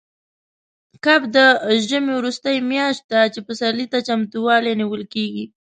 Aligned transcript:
کب 1.05 1.21
د 1.35 1.37
ژمي 1.87 2.11
وروستۍ 2.15 2.57
میاشت 2.71 3.03
ده، 3.11 3.21
چې 3.33 3.39
پسرلي 3.47 3.85
ته 3.93 3.97
چمتووالی 4.07 4.73
نیول 4.79 5.03
کېږي. 5.13 5.45